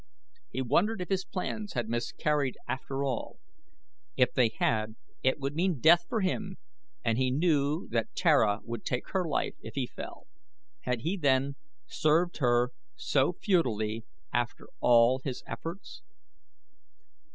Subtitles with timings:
[0.49, 3.37] He wondered if his plans had miscarried after all.
[4.17, 6.57] If they had it would mean death for him,
[7.05, 10.25] and he knew that Tara would take her life if he fell.
[10.79, 14.03] Had he, then, served her so futilely
[14.33, 16.01] after all his efforts?